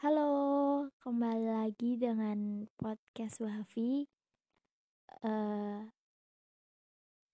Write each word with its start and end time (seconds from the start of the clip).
Halo, 0.00 0.88
kembali 1.04 1.60
lagi 1.60 2.00
dengan 2.00 2.64
podcast 2.80 3.36
Wafi. 3.44 4.08
Uh, 5.20 5.92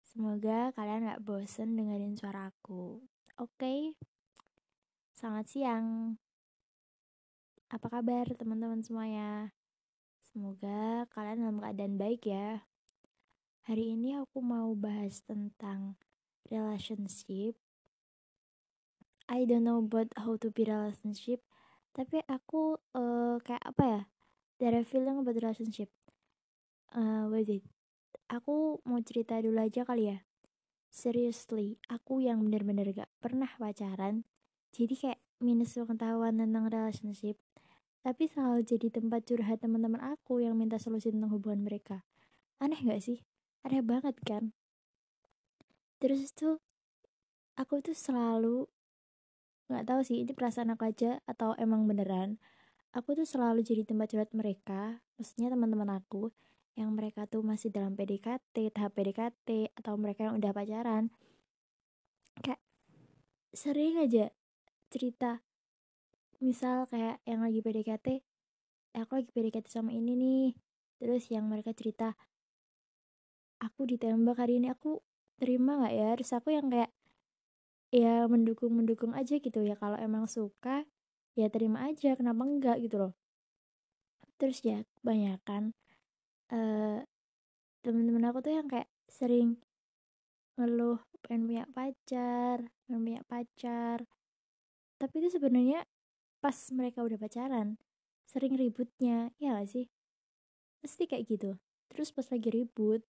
semoga 0.02 0.74
kalian 0.74 1.06
gak 1.06 1.22
bosen 1.22 1.78
dengerin 1.78 2.18
suara 2.18 2.50
aku. 2.50 3.06
Oke, 3.38 3.54
okay? 3.54 3.80
selamat 5.14 5.46
siang. 5.46 5.86
Apa 7.70 7.86
kabar 7.86 8.26
teman-teman 8.34 8.82
semuanya? 8.82 9.54
Semoga 10.26 11.06
kalian 11.14 11.46
dalam 11.46 11.62
keadaan 11.62 11.94
baik 12.02 12.26
ya. 12.26 12.66
Hari 13.70 13.94
ini 13.94 14.18
aku 14.18 14.42
mau 14.42 14.74
bahas 14.74 15.22
tentang 15.22 15.94
relationship. 16.50 17.54
I 19.30 19.46
don't 19.46 19.62
know 19.62 19.78
about 19.78 20.10
how 20.18 20.34
to 20.34 20.50
be 20.50 20.66
relationship 20.66 21.45
tapi 21.96 22.20
aku 22.28 22.76
uh, 22.92 23.40
kayak 23.40 23.64
apa 23.64 23.82
ya 23.88 24.00
dari 24.60 24.84
feeling 24.84 25.16
about 25.16 25.32
relationship. 25.40 25.88
Uh, 26.92 27.24
wait 27.32 27.48
it. 27.48 27.64
Aku 28.28 28.84
mau 28.84 29.00
cerita 29.00 29.40
dulu 29.40 29.56
aja 29.56 29.88
kali 29.88 30.12
ya. 30.12 30.20
Seriously 30.92 31.80
aku 31.88 32.20
yang 32.20 32.44
bener-bener 32.44 32.92
gak 32.92 33.08
pernah 33.16 33.48
pacaran 33.56 34.28
jadi 34.76 34.92
kayak 34.92 35.20
minus 35.40 35.76
pengetahuan 35.76 36.36
tentang 36.36 36.68
relationship 36.68 37.36
tapi 38.04 38.28
selalu 38.30 38.62
jadi 38.62 38.88
tempat 38.92 39.26
curhat 39.26 39.58
teman-teman 39.64 39.98
aku 39.98 40.38
yang 40.38 40.54
minta 40.54 40.78
solusi 40.78 41.10
tentang 41.10 41.32
hubungan 41.34 41.66
mereka. 41.66 42.06
Aneh 42.62 42.78
gak 42.84 43.02
sih? 43.02 43.24
Aneh 43.66 43.82
banget 43.82 44.14
kan? 44.22 44.54
Terus 45.98 46.30
tuh 46.30 46.62
aku 47.58 47.82
tuh 47.82 47.98
selalu 47.98 48.70
nggak 49.66 49.84
tahu 49.86 50.00
sih 50.06 50.22
ini 50.22 50.32
perasaan 50.32 50.74
aku 50.74 50.86
aja 50.86 51.18
atau 51.26 51.54
emang 51.58 51.84
beneran? 51.90 52.38
Aku 52.94 53.12
tuh 53.12 53.28
selalu 53.28 53.66
jadi 53.66 53.82
tempat 53.84 54.08
curhat 54.14 54.30
mereka 54.32 55.02
maksudnya 55.18 55.52
teman-teman 55.52 56.00
aku 56.00 56.32
yang 56.76 56.92
mereka 56.92 57.24
tuh 57.24 57.40
masih 57.40 57.72
dalam 57.72 57.96
PDKT 57.96 58.72
tahap 58.72 58.92
PDKT 58.92 59.72
atau 59.80 59.96
mereka 59.96 60.28
yang 60.28 60.36
udah 60.36 60.52
pacaran. 60.52 61.08
Kayak 62.44 62.60
sering 63.56 63.96
aja 63.96 64.28
cerita 64.92 65.40
misal 66.36 66.84
kayak 66.84 67.24
yang 67.24 67.40
lagi 67.40 67.64
PDKT 67.64 68.08
eh, 68.96 69.00
aku 69.00 69.24
lagi 69.24 69.30
PDKT 69.32 69.66
sama 69.72 69.92
ini 69.92 70.12
nih. 70.16 70.48
Terus 71.00 71.28
yang 71.32 71.48
mereka 71.48 71.72
cerita 71.72 72.16
aku 73.60 73.88
ditembak 73.88 74.36
hari 74.36 74.60
ini 74.60 74.68
aku 74.68 75.00
terima 75.40 75.80
nggak 75.80 75.94
ya? 75.96 76.08
Terus 76.20 76.32
aku 76.36 76.48
yang 76.52 76.68
kayak 76.68 76.92
ya 77.96 78.28
mendukung 78.28 78.72
mendukung 78.76 79.12
aja 79.16 79.40
gitu 79.40 79.60
ya. 79.64 79.74
Kalau 79.80 79.96
emang 79.96 80.28
suka 80.28 80.84
ya 81.32 81.48
terima 81.48 81.88
aja. 81.88 82.12
Kenapa 82.18 82.44
enggak 82.44 82.76
gitu 82.84 82.96
loh. 83.00 83.12
Terus 84.36 84.60
ya 84.60 84.84
kebanyakan 85.00 85.72
uh, 86.52 87.00
temen-temen 87.80 88.24
aku 88.28 88.44
tuh 88.44 88.52
yang 88.52 88.68
kayak 88.68 88.88
sering 89.08 89.56
ngeluh 90.60 91.00
pengen 91.24 91.48
punya 91.48 91.64
pacar 91.72 92.58
pengen 92.84 93.00
punya 93.00 93.22
pacar. 93.24 93.98
Tapi 95.00 95.14
itu 95.24 95.28
sebenarnya 95.36 95.84
pas 96.40 96.56
mereka 96.76 97.00
udah 97.00 97.16
pacaran 97.16 97.80
sering 98.28 98.56
ributnya. 98.60 99.32
Ya 99.40 99.56
gak 99.56 99.72
sih? 99.72 99.88
Pasti 100.84 101.08
kayak 101.08 101.24
gitu. 101.32 101.50
Terus 101.88 102.12
pas 102.12 102.28
lagi 102.28 102.48
ribut 102.52 103.00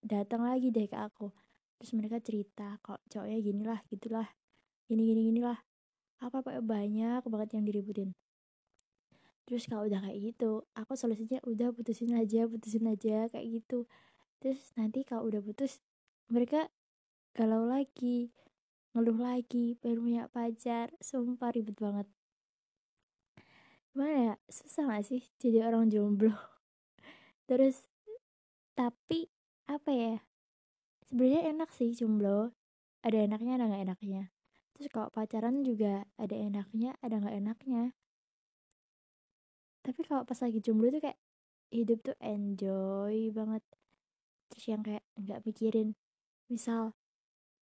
datang 0.00 0.44
lagi 0.48 0.72
deh 0.72 0.88
ke 0.88 0.96
aku 0.96 1.28
terus 1.80 1.96
mereka 1.96 2.20
cerita 2.20 2.76
kok 2.84 3.00
cowoknya 3.08 3.38
gini 3.40 3.64
lah 3.64 3.80
gitulah 3.88 4.28
gini 4.84 5.08
gini 5.08 5.32
gini 5.32 5.40
lah 5.40 5.56
apa 6.20 6.44
apa 6.44 6.60
banyak 6.60 7.24
banget 7.24 7.56
yang 7.56 7.64
diributin. 7.64 8.12
Terus 9.48 9.64
kalau 9.64 9.88
udah 9.88 10.04
kayak 10.04 10.20
gitu 10.20 10.68
aku 10.76 10.92
solusinya 10.94 11.40
udah 11.48 11.72
putusin 11.72 12.12
aja 12.12 12.44
putusin 12.44 12.84
aja 12.84 13.26
kayak 13.32 13.64
gitu. 13.64 13.88
Terus 14.44 14.60
nanti 14.76 15.02
kalau 15.02 15.32
udah 15.32 15.40
putus 15.40 15.80
mereka 16.28 16.68
galau 17.32 17.64
lagi 17.64 18.30
ngeluh 18.92 19.16
lagi 19.16 19.78
pengen 19.80 20.04
punya 20.04 20.22
pacar 20.28 20.92
sumpah 21.00 21.50
ribet 21.56 21.80
banget. 21.80 22.06
Gimana 23.90 24.14
ya 24.14 24.34
susah 24.46 24.86
gak 24.86 25.04
sih 25.08 25.22
jadi 25.40 25.66
orang 25.66 25.88
jomblo? 25.88 26.36
Terus 27.48 27.88
tapi 28.76 29.26
apa 29.66 29.90
ya 29.90 30.14
sebenarnya 31.10 31.50
enak 31.50 31.70
sih 31.74 31.90
jomblo. 31.90 32.54
Ada 33.02 33.26
enaknya 33.26 33.58
ada 33.58 33.64
nggak 33.66 33.82
enaknya. 33.90 34.22
Terus 34.78 34.88
kalau 34.94 35.10
pacaran 35.10 35.66
juga 35.66 36.06
ada 36.14 36.36
enaknya 36.38 36.94
ada 37.02 37.18
nggak 37.18 37.36
enaknya. 37.42 37.82
Tapi 39.82 40.00
kalau 40.06 40.22
pas 40.22 40.38
lagi 40.38 40.62
jomblo 40.62 40.94
tuh 40.94 41.02
kayak 41.02 41.18
hidup 41.74 41.98
tuh 42.06 42.16
enjoy 42.22 43.34
banget. 43.34 43.64
Terus 44.54 44.64
yang 44.70 44.82
kayak 44.86 45.02
nggak 45.18 45.42
mikirin 45.42 45.98
misal 46.46 46.94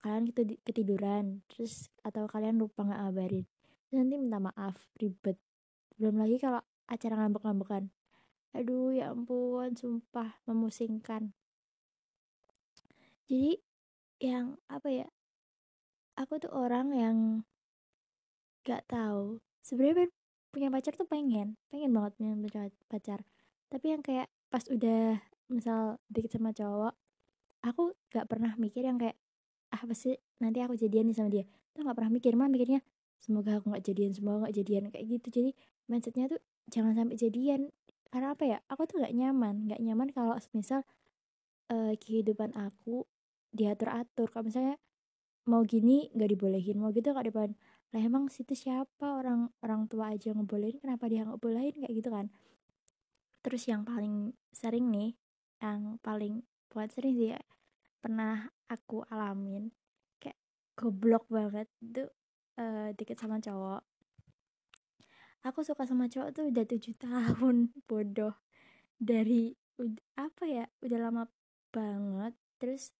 kalian 0.01 0.29
gitu 0.29 0.41
ketiduran 0.61 1.41
terus 1.49 1.89
atau 2.05 2.29
kalian 2.29 2.61
lupa 2.61 2.85
nggak 2.85 3.01
ngabarin 3.01 3.45
nanti 3.89 4.15
minta 4.19 4.37
maaf 4.43 4.75
ribet. 4.99 5.39
Belum 5.95 6.19
lagi 6.19 6.35
kalau 6.37 6.59
acara 6.85 7.15
ngambek-ngambekan. 7.15 7.89
Aduh 8.51 8.91
ya 8.91 9.15
ampun 9.15 9.73
sumpah 9.73 10.35
memusingkan 10.43 11.31
jadi 13.25 13.57
yang 14.21 14.61
apa 14.69 14.89
ya 14.89 15.07
aku 16.15 16.39
tuh 16.39 16.53
orang 16.53 16.87
yang 16.95 17.17
gak 18.65 18.85
tahu. 18.87 19.41
Sebenarnya 19.65 20.09
punya 20.55 20.71
pacar 20.71 20.95
tuh 20.95 21.03
pengen 21.03 21.59
pengen 21.67 21.91
banget 21.91 22.15
punya 22.15 22.31
pacar 22.87 23.19
tapi 23.67 23.91
yang 23.91 23.99
kayak 23.99 24.31
pas 24.47 24.63
udah 24.71 25.19
misal 25.51 25.99
dikit 26.07 26.39
sama 26.39 26.55
cowok 26.55 26.95
aku 27.59 27.91
gak 28.13 28.31
pernah 28.31 28.55
mikir 28.55 28.87
yang 28.87 28.95
kayak 28.95 29.19
ah 29.75 29.83
pasti 29.83 30.15
nanti 30.39 30.63
aku 30.63 30.79
jadian 30.79 31.11
nih 31.11 31.17
sama 31.17 31.27
dia. 31.33 31.43
Tuh 31.75 31.83
gak 31.83 31.97
pernah 31.97 32.13
mikir 32.13 32.37
mah 32.39 32.47
mikirnya 32.47 32.79
semoga 33.19 33.59
aku 33.59 33.73
gak 33.73 33.83
jadian 33.83 34.13
semoga 34.15 34.47
gak 34.47 34.55
jadian 34.61 34.83
kayak 34.93 35.05
gitu. 35.19 35.27
Jadi 35.33 35.51
mindsetnya 35.89 36.31
tuh 36.31 36.39
jangan 36.71 36.93
sampai 36.95 37.17
jadian. 37.17 37.61
Karena 38.07 38.31
apa 38.31 38.43
ya 38.47 38.57
aku 38.71 38.87
tuh 38.87 39.01
gak 39.03 39.11
nyaman 39.11 39.67
gak 39.67 39.81
nyaman 39.81 40.07
kalau 40.13 40.37
misal 40.55 40.85
uh, 41.73 41.93
kehidupan 41.99 42.53
aku 42.55 43.03
diatur-atur. 43.55 44.27
Kalau 44.29 44.45
misalnya 44.51 44.75
mau 45.45 45.61
gini 45.63 46.09
nggak 46.11 46.29
dibolehin 46.35 46.77
mau 46.81 46.91
gitu 46.91 47.15
nggak 47.15 47.27
dibolehin. 47.31 47.55
Lah 47.95 48.01
emang 48.03 48.27
situ 48.27 48.51
siapa 48.57 49.21
orang 49.21 49.47
orang 49.63 49.87
tua 49.87 50.11
aja 50.11 50.35
ngebolehin? 50.35 50.83
Kenapa 50.83 51.07
dia 51.07 51.23
nggak 51.23 51.39
bolehin 51.39 51.75
kayak 51.79 51.93
gitu 51.95 52.09
kan. 52.11 52.27
Terus 53.45 53.63
yang 53.69 53.87
paling 53.87 54.35
sering 54.51 54.91
nih 54.91 55.15
yang 55.63 55.97
paling 56.03 56.43
buat 56.67 56.91
sering 56.91 57.15
sih 57.15 57.31
ya, 57.31 57.41
pernah 58.03 58.51
aku 58.67 59.07
alamin 59.07 59.71
kayak 60.19 60.35
goblok 60.75 61.23
banget 61.31 61.71
tuh 61.79 62.11
uh, 62.59 62.91
dikit 62.91 63.15
sama 63.15 63.39
cowok. 63.39 63.81
Aku 65.45 65.61
suka 65.61 65.85
sama 65.85 66.09
cowok 66.09 66.29
tuh 66.33 66.45
udah 66.49 66.65
tujuh 66.65 66.95
tahun 67.05 67.71
bodoh. 67.85 68.35
Dari 68.97 69.53
apa 70.17 70.43
ya 70.49 70.65
udah 70.81 70.99
lama 70.99 71.23
banget. 71.69 72.33
Terus 72.57 72.91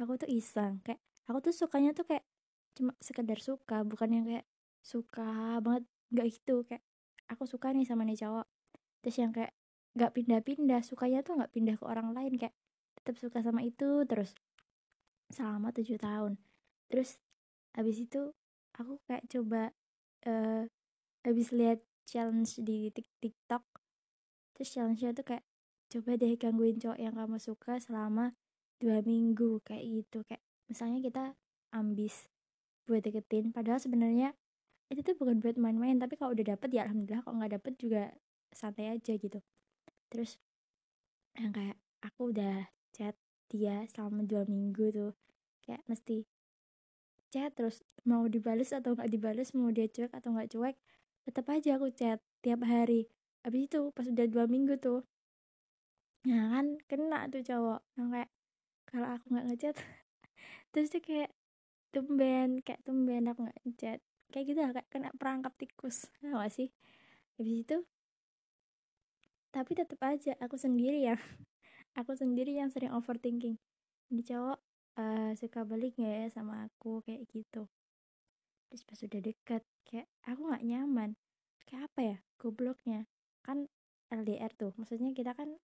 aku 0.00 0.16
tuh 0.20 0.28
iseng 0.30 0.80
kayak 0.84 1.00
aku 1.28 1.38
tuh 1.50 1.54
sukanya 1.54 1.92
tuh 1.92 2.04
kayak 2.08 2.24
cuma 2.72 2.96
sekedar 3.00 3.38
suka 3.40 3.84
bukan 3.84 4.08
yang 4.08 4.24
kayak 4.24 4.46
suka 4.82 5.60
banget 5.60 5.84
nggak 6.12 6.26
gitu 6.32 6.64
kayak 6.64 6.82
aku 7.30 7.44
suka 7.48 7.72
nih 7.72 7.86
sama 7.88 8.04
nih 8.04 8.18
cowok. 8.18 8.46
Terus 9.04 9.16
yang 9.20 9.32
kayak 9.32 9.52
nggak 9.92 10.12
pindah-pindah 10.16 10.80
sukanya 10.84 11.20
tuh 11.20 11.36
nggak 11.40 11.52
pindah 11.52 11.76
ke 11.76 11.84
orang 11.84 12.12
lain 12.16 12.32
kayak 12.40 12.54
tetap 13.00 13.16
suka 13.20 13.44
sama 13.44 13.60
itu 13.64 14.04
terus 14.08 14.36
selama 15.32 15.72
tujuh 15.72 15.96
tahun. 15.96 16.36
Terus 16.92 17.20
habis 17.72 17.96
itu 18.00 18.32
aku 18.76 19.00
kayak 19.08 19.24
coba 19.28 19.72
uh, 20.28 20.64
habis 21.24 21.48
lihat 21.54 21.80
challenge 22.08 22.58
di 22.60 22.90
TikTok 22.92 23.64
terus 24.52 24.68
challenge-nya 24.74 25.16
tuh 25.16 25.24
kayak 25.24 25.44
coba 25.88 26.16
deh 26.20 26.34
gangguin 26.36 26.76
cowok 26.76 26.98
yang 27.00 27.14
kamu 27.16 27.40
suka 27.40 27.80
selama 27.80 28.36
dua 28.82 28.98
minggu 29.06 29.62
kayak 29.62 29.86
gitu. 29.86 30.26
Kayak 30.26 30.42
misalnya 30.66 30.98
kita 30.98 31.24
ambis 31.70 32.26
buat 32.82 32.98
deketin 33.06 33.54
padahal 33.54 33.78
sebenarnya 33.78 34.34
itu 34.90 35.00
tuh 35.06 35.14
bukan 35.16 35.38
buat 35.38 35.56
main-main 35.56 35.96
tapi 35.96 36.18
kalau 36.18 36.34
udah 36.34 36.44
dapet 36.52 36.68
ya 36.74 36.84
alhamdulillah 36.84 37.22
kalau 37.24 37.36
nggak 37.40 37.54
dapet 37.56 37.72
juga 37.78 38.02
santai 38.50 38.90
aja 38.90 39.14
gitu. 39.14 39.38
Terus 40.10 40.36
yang 41.38 41.54
kayak 41.54 41.78
aku 42.02 42.34
udah 42.34 42.68
chat 42.92 43.16
dia 43.48 43.86
selama 43.88 44.26
dua 44.26 44.44
minggu 44.44 44.92
tuh 44.92 45.12
kayak 45.64 45.80
mesti 45.88 46.28
chat 47.32 47.54
terus 47.56 47.80
mau 48.04 48.28
dibales 48.28 48.74
atau 48.76 48.92
nggak 48.92 49.08
dibales 49.08 49.56
mau 49.56 49.72
dia 49.72 49.88
cuek 49.88 50.12
atau 50.12 50.36
nggak 50.36 50.52
cuek 50.52 50.76
tetap 51.24 51.46
aja 51.48 51.78
aku 51.78 51.88
chat 51.94 52.18
tiap 52.44 52.60
hari. 52.66 53.08
Habis 53.46 53.70
itu 53.70 53.80
pas 53.94 54.06
udah 54.06 54.26
dua 54.28 54.44
minggu 54.50 54.76
tuh 54.76 55.06
nah 56.22 56.54
kan 56.54 56.78
kena 56.86 57.26
tuh 57.34 57.42
cowok 57.42 57.80
yang 57.98 58.14
kayak 58.14 58.30
kalau 58.92 59.08
aku 59.08 59.24
nggak 59.32 59.46
ngechat 59.48 59.76
terus 60.76 60.92
dia 60.92 61.00
kayak 61.00 61.30
tumben 61.92 62.60
kayak 62.60 62.80
tumben 62.84 63.24
aku 63.24 63.48
nggak 63.48 63.60
ngechat 63.64 64.00
kayak 64.32 64.44
gitu 64.48 64.58
lah 64.64 64.72
kayak 64.72 64.88
kena 64.88 65.10
perangkap 65.12 65.52
tikus 65.60 66.08
gak 66.24 66.48
sih? 66.48 66.72
Habis 67.36 67.56
itu 67.68 67.76
tapi 69.52 69.76
tetap 69.76 70.00
aja 70.00 70.32
aku 70.40 70.56
sendiri 70.56 71.04
ya 71.04 71.16
aku 72.00 72.16
sendiri 72.16 72.56
yang 72.56 72.72
sering 72.72 72.96
overthinking. 72.96 73.60
Ini 74.08 74.22
cowok 74.24 74.58
uh, 74.96 75.32
suka 75.36 75.68
balik 75.68 76.00
gak 76.00 76.08
ya 76.08 76.26
sama 76.32 76.64
aku 76.64 77.04
kayak 77.04 77.28
gitu. 77.28 77.68
Terus 78.72 78.82
pas 78.88 78.98
udah 79.04 79.20
deket 79.20 79.62
kayak 79.84 80.08
aku 80.24 80.40
nggak 80.48 80.64
nyaman. 80.64 81.10
Kayak 81.68 81.92
apa 81.92 82.00
ya 82.00 82.16
gobloknya? 82.40 83.04
Kan 83.44 83.68
LDR 84.08 84.52
tuh 84.56 84.72
maksudnya 84.80 85.12
kita 85.12 85.32
kan 85.32 85.56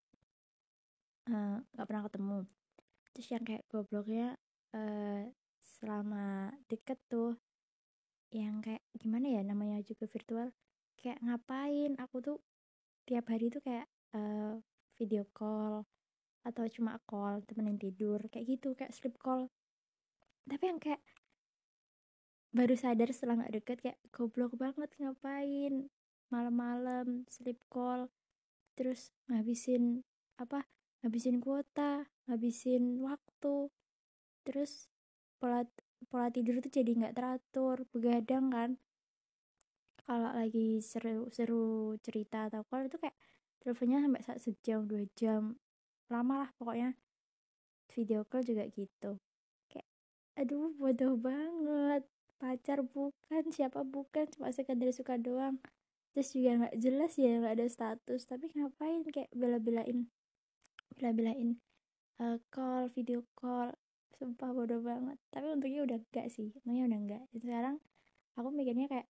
eh, 1.28 1.56
nggak 1.60 1.84
uh, 1.84 1.88
pernah 1.88 2.04
ketemu 2.08 2.38
terus 3.12 3.28
yang 3.34 3.44
kayak 3.44 3.64
gobloknya 3.70 4.36
uh, 4.74 5.22
selama 5.60 6.52
deket 6.66 6.98
tuh 7.06 7.38
yang 8.28 8.60
kayak 8.60 8.84
gimana 8.92 9.40
ya 9.40 9.42
namanya 9.44 9.80
juga 9.84 10.04
virtual 10.04 10.52
kayak 11.00 11.18
ngapain? 11.24 11.96
Aku 12.02 12.20
tuh 12.20 12.38
tiap 13.08 13.30
hari 13.32 13.48
tuh 13.48 13.64
kayak 13.64 13.88
uh, 14.12 14.60
video 14.98 15.24
call 15.32 15.86
atau 16.44 16.64
cuma 16.70 16.96
call 17.04 17.44
temen 17.44 17.74
yang 17.74 17.80
tidur 17.80 18.20
kayak 18.28 18.58
gitu 18.58 18.76
kayak 18.76 18.92
sleep 18.92 19.16
call. 19.20 19.48
Tapi 20.48 20.64
yang 20.64 20.80
kayak 20.80 21.00
baru 22.52 22.74
sadar 22.74 23.12
setelah 23.12 23.44
nggak 23.44 23.54
deket 23.60 23.78
kayak 23.84 23.98
goblok 24.12 24.52
banget 24.56 24.90
ngapain? 25.00 25.88
Malam-malam 26.28 27.24
sleep 27.32 27.60
call 27.72 28.12
terus 28.76 29.10
ngabisin 29.26 30.04
apa 30.38 30.62
ngabisin 31.00 31.38
kuota 31.38 32.06
ngabisin 32.26 32.98
waktu 33.00 33.70
terus 34.42 34.90
pola 35.38 35.62
pola 36.06 36.30
tidur 36.30 36.58
tuh 36.62 36.70
jadi 36.70 36.90
nggak 36.94 37.14
teratur 37.14 37.82
begadang 37.90 38.50
kan. 38.54 38.70
Kalau 40.08 40.30
lagi 40.32 40.80
seru-seru 40.80 41.98
cerita 42.00 42.48
atau 42.48 42.64
call 42.64 42.88
itu 42.88 42.96
kayak 42.96 43.16
teleponnya 43.60 44.00
sampai 44.00 44.22
saat 44.24 44.40
sejam 44.40 44.88
dua 44.88 45.04
jam. 45.18 45.60
Lama 46.08 46.46
lah 46.46 46.50
pokoknya. 46.56 46.96
Video 47.92 48.24
call 48.24 48.46
juga 48.46 48.64
gitu. 48.72 49.20
Kayak 49.68 49.88
aduh 50.38 50.72
bodoh 50.80 51.14
banget. 51.20 52.08
Pacar 52.38 52.86
bukan 52.86 53.50
siapa 53.50 53.82
bukan 53.84 54.30
cuma 54.32 54.48
sekedar 54.54 54.88
suka 54.94 55.20
doang. 55.20 55.60
Terus 56.16 56.32
juga 56.32 56.50
nggak 56.64 56.76
jelas 56.80 57.12
ya 57.20 57.44
nggak 57.44 57.54
ada 57.60 57.66
status. 57.68 58.24
Tapi 58.24 58.48
ngapain 58.56 59.04
kayak 59.12 59.28
bela-belain 59.36 60.08
bela-belain 60.98 61.62
uh, 62.18 62.36
call 62.50 62.90
video 62.92 63.22
call 63.38 63.70
sumpah 64.18 64.50
bodoh 64.50 64.82
banget. 64.82 65.16
Tapi 65.30 65.46
untungnya 65.54 65.86
udah 65.86 65.98
enggak 66.02 66.26
sih 66.34 66.50
untungnya 66.58 66.90
udah 66.90 66.98
enggak. 66.98 67.22
Dan 67.30 67.38
sekarang 67.38 67.74
aku 68.34 68.48
mikirnya 68.50 68.86
kayak 68.90 69.06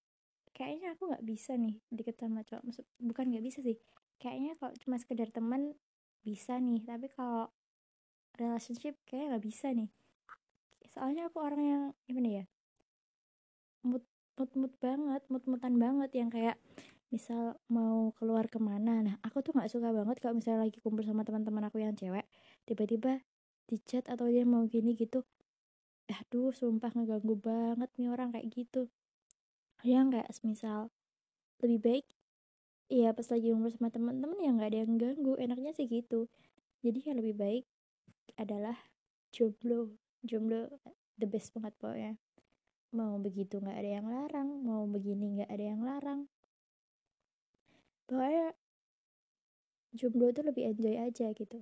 kayaknya 0.52 0.92
aku 0.92 1.08
nggak 1.08 1.24
bisa 1.24 1.56
nih 1.56 1.80
deket 1.88 2.16
sama 2.20 2.44
cowok. 2.44 2.62
Maksud 2.68 2.84
bukan 3.00 3.24
nggak 3.32 3.44
bisa 3.44 3.58
sih 3.64 3.76
kayaknya 4.20 4.52
kalau 4.60 4.72
cuma 4.84 4.96
sekedar 5.00 5.28
teman 5.32 5.72
bisa 6.20 6.60
nih. 6.60 6.84
Tapi 6.84 7.08
kalau 7.08 7.48
relationship 8.36 9.00
kayak 9.08 9.32
nggak 9.32 9.44
bisa 9.48 9.72
nih. 9.72 9.88
Soalnya 10.92 11.32
aku 11.32 11.40
orang 11.40 11.62
yang 11.64 11.82
gimana 12.04 12.44
ya 12.44 12.46
mood 13.86 14.04
mood 14.36 14.50
mood 14.58 14.74
banget 14.82 15.22
mood 15.32 15.44
moodan 15.48 15.74
banget. 15.80 16.10
Yang 16.12 16.30
kayak 16.36 16.56
misal 17.08 17.56
mau 17.72 18.12
keluar 18.16 18.46
ke 18.52 18.60
mana. 18.60 19.00
Nah 19.00 19.16
aku 19.24 19.40
tuh 19.40 19.56
nggak 19.56 19.70
suka 19.72 19.88
banget 19.96 20.16
kalau 20.20 20.36
misalnya 20.36 20.68
lagi 20.68 20.78
kumpul 20.84 21.04
sama 21.04 21.24
teman-teman 21.24 21.64
aku 21.68 21.80
yang 21.80 21.96
cewek 21.96 22.28
tiba-tiba 22.68 23.24
di 23.68 23.76
chat 23.84 24.04
atau 24.08 24.28
dia 24.28 24.44
mau 24.48 24.64
gini 24.64 24.96
gitu 24.96 25.24
aduh 26.08 26.48
sumpah 26.56 26.88
ngeganggu 26.96 27.36
banget 27.36 27.90
nih 28.00 28.08
orang 28.08 28.32
kayak 28.32 28.48
gitu. 28.52 28.88
Yang 29.84 30.06
kayak 30.16 30.28
misal 30.44 30.78
lebih 31.60 31.80
baik 31.84 32.06
ya 32.88 33.12
pas 33.12 33.28
lagi 33.28 33.52
ngumpul 33.52 33.72
sama 33.72 33.92
teman-teman 33.92 34.38
ya 34.40 34.50
nggak 34.56 34.68
ada 34.72 34.78
yang 34.84 34.92
ganggu 34.96 35.32
enaknya 35.36 35.72
sih 35.76 35.84
gitu. 35.88 36.28
Jadi 36.80 37.12
yang 37.12 37.16
lebih 37.20 37.36
baik 37.36 37.64
adalah 38.40 38.76
jomblo 39.32 39.92
jomblo 40.24 40.72
the 41.20 41.28
best 41.28 41.52
banget 41.52 41.76
pokoknya. 41.76 42.12
Mau 42.96 43.20
begitu 43.20 43.60
nggak 43.60 43.76
ada 43.76 43.90
yang 44.00 44.06
larang 44.08 44.48
mau 44.64 44.88
begini 44.88 45.40
nggak 45.40 45.50
ada 45.52 45.64
yang 45.76 45.84
larang 45.84 46.20
pokoknya 48.08 48.56
jomblo 49.92 50.32
tuh 50.32 50.48
lebih 50.48 50.72
enjoy 50.72 50.96
aja 50.96 51.28
gitu. 51.36 51.60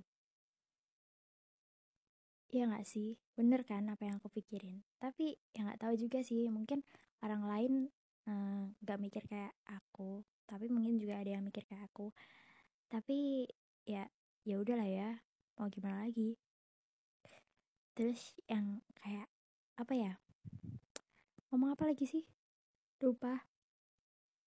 Ya 2.54 2.70
nggak 2.70 2.86
sih? 2.86 3.18
Bener 3.34 3.66
kan 3.66 3.90
apa 3.90 4.06
yang 4.06 4.22
aku 4.22 4.30
pikirin? 4.30 4.86
Tapi 5.02 5.34
ya 5.50 5.66
nggak 5.66 5.82
tahu 5.82 5.94
juga 5.98 6.22
sih 6.22 6.46
mungkin 6.48 6.86
orang 7.20 7.42
lain 7.44 7.72
eh, 8.30 8.64
nggak 8.80 8.98
uh, 8.98 9.02
mikir 9.02 9.22
kayak 9.26 9.52
aku 9.66 10.22
tapi 10.46 10.70
mungkin 10.70 10.96
juga 11.02 11.18
ada 11.18 11.36
yang 11.36 11.42
mikir 11.42 11.66
kayak 11.66 11.90
aku. 11.90 12.14
Tapi 12.86 13.50
ya 13.82 14.06
ya 14.46 14.56
udahlah 14.62 14.86
ya 14.86 15.10
mau 15.58 15.66
gimana 15.66 16.06
lagi? 16.06 16.38
Terus 17.98 18.38
yang 18.46 18.80
kayak 19.02 19.26
apa 19.74 19.92
ya? 19.98 20.12
Ngomong 21.50 21.74
apa 21.74 21.90
lagi 21.90 22.06
sih? 22.06 22.22
Lupa. 23.02 23.42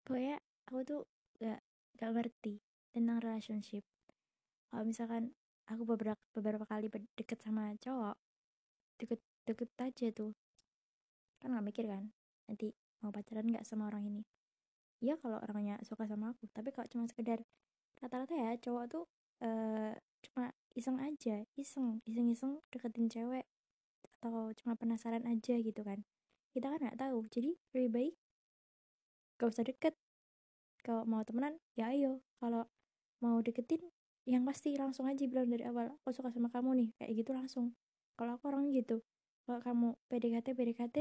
Pokoknya 0.06 0.38
aku 0.70 0.80
tuh 0.86 1.02
gak 1.42 1.60
gak 2.00 2.16
ngerti 2.16 2.64
tentang 2.96 3.20
relationship. 3.20 3.84
Kalau 4.72 4.88
misalkan 4.88 5.36
aku 5.70 5.86
beberapa 5.86 6.18
beberapa 6.34 6.66
kali 6.66 6.90
deket 7.14 7.38
sama 7.38 7.76
cowok 7.78 8.18
deket 8.98 9.20
deket 9.46 9.70
aja 9.78 10.06
tuh 10.10 10.34
kan 11.38 11.54
nggak 11.54 11.64
mikir 11.70 11.86
kan 11.86 12.10
nanti 12.50 12.74
mau 13.00 13.14
pacaran 13.14 13.46
nggak 13.46 13.62
sama 13.62 13.86
orang 13.86 14.04
ini. 14.10 14.22
Iya 15.00 15.16
kalau 15.16 15.40
orangnya 15.40 15.78
suka 15.86 16.04
sama 16.10 16.34
aku 16.34 16.50
tapi 16.50 16.74
kalau 16.74 16.90
cuma 16.90 17.04
sekedar 17.06 17.40
rata-rata 18.02 18.34
ya 18.34 18.52
cowok 18.58 18.84
tuh 18.90 19.04
uh, 19.46 19.94
cuma 20.20 20.52
iseng 20.74 20.98
aja 21.00 21.46
iseng 21.56 22.02
iseng 22.04 22.28
iseng 22.28 22.52
deketin 22.74 23.08
cewek 23.08 23.46
atau 24.20 24.52
cuma 24.58 24.74
penasaran 24.76 25.24
aja 25.24 25.54
gitu 25.56 25.80
kan. 25.86 26.02
Kita 26.50 26.66
kan 26.66 26.82
nggak 26.82 26.98
tahu 26.98 27.24
jadi 27.30 27.54
lebih 27.72 27.90
baik 27.94 28.14
gak 29.40 29.56
usah 29.56 29.64
deket 29.64 29.96
kalau 30.82 31.04
mau 31.08 31.22
temenan 31.24 31.56
ya 31.76 31.92
ayo. 31.92 32.20
Kalau 32.40 32.66
mau 33.20 33.40
deketin 33.44 33.80
yang 34.28 34.44
pasti 34.44 34.76
langsung 34.76 35.08
aja 35.08 35.24
bilang 35.24 35.48
dari 35.48 35.64
awal 35.64 35.92
aku 36.00 36.12
suka 36.12 36.32
sama 36.32 36.48
kamu 36.52 36.70
nih. 36.76 36.88
Kayak 37.00 37.12
gitu 37.24 37.30
langsung. 37.36 37.66
Kalau 38.16 38.36
aku 38.36 38.52
orang 38.52 38.72
gitu. 38.72 39.00
Kalau 39.44 39.60
kamu 39.60 39.88
PDKT 40.08 40.52
PDKT 40.56 40.96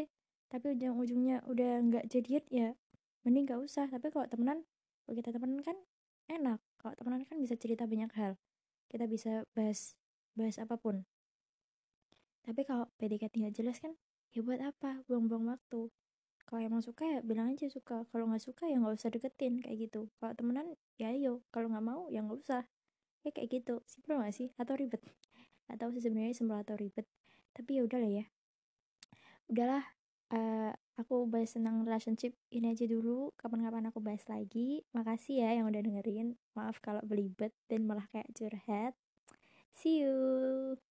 tapi 0.50 0.66
ujung-ujungnya 0.74 1.46
udah 1.46 1.72
nggak 1.86 2.06
jadian 2.10 2.44
ya 2.50 2.70
mending 3.24 3.46
gak 3.48 3.62
usah. 3.62 3.86
Tapi 3.88 4.10
kalau 4.10 4.26
temenan 4.28 4.66
kalau 5.06 5.16
kita 5.20 5.30
temenan 5.36 5.62
kan 5.62 5.78
enak. 6.30 6.60
Kalau 6.80 6.94
temenan 6.96 7.24
kan 7.28 7.38
bisa 7.40 7.56
cerita 7.60 7.86
banyak 7.86 8.12
hal. 8.16 8.40
Kita 8.90 9.06
bisa 9.06 9.46
bahas 9.54 9.96
bahas 10.34 10.58
apa 10.58 10.80
pun. 10.80 11.04
Tapi 12.44 12.66
kalau 12.66 12.88
PDKT 12.98 13.46
nggak 13.46 13.56
jelas 13.56 13.78
kan 13.78 13.94
ya 14.34 14.42
buat 14.42 14.62
apa? 14.64 15.04
Buang-buang 15.06 15.54
waktu 15.54 15.92
kalau 16.50 16.66
emang 16.66 16.82
suka 16.82 17.06
ya 17.06 17.22
bilang 17.22 17.54
aja 17.54 17.70
suka 17.70 18.10
kalau 18.10 18.26
nggak 18.26 18.42
suka 18.42 18.66
ya 18.66 18.82
nggak 18.82 18.98
usah 18.98 19.14
deketin 19.14 19.62
kayak 19.62 19.86
gitu. 19.86 20.10
Kalau 20.18 20.34
temenan 20.34 20.74
ya 20.98 21.14
ayo 21.14 21.46
kalau 21.54 21.70
nggak 21.70 21.86
mau 21.86 22.10
ya 22.10 22.26
nggak 22.26 22.42
usah. 22.42 22.66
Ya 23.22 23.30
kayak 23.30 23.54
gitu 23.54 23.86
simpel 23.86 24.18
gak 24.18 24.34
sih? 24.34 24.50
Atau 24.58 24.74
ribet? 24.74 25.04
Atau 25.70 25.94
sih 25.94 26.02
sebenarnya 26.02 26.34
simpel 26.34 26.58
atau 26.58 26.74
ribet? 26.74 27.06
Tapi 27.54 27.78
ya 27.78 27.86
udahlah 27.86 28.10
ya. 28.10 28.26
Udahlah 29.46 29.84
uh, 30.34 30.74
aku 30.98 31.30
bahas 31.30 31.54
tentang 31.54 31.86
relationship 31.86 32.34
ini 32.50 32.74
aja 32.74 32.90
dulu. 32.90 33.30
Kapan-kapan 33.38 33.94
aku 33.94 34.02
bahas 34.02 34.26
lagi. 34.26 34.82
Makasih 34.96 35.46
ya 35.46 35.62
yang 35.62 35.70
udah 35.70 35.86
dengerin. 35.86 36.34
Maaf 36.58 36.82
kalau 36.82 37.06
belibet 37.06 37.54
dan 37.70 37.86
malah 37.86 38.10
kayak 38.10 38.32
curhat. 38.34 38.98
See 39.76 40.02
you 40.02 40.89